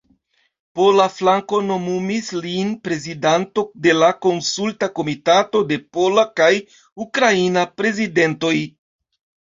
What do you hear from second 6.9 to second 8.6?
Ukraina Prezidentoj.